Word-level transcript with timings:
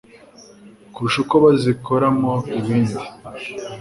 kurusha 0.93 1.17
uko 1.23 1.35
bazikoramo 1.43 2.33
ibindi 2.59 3.01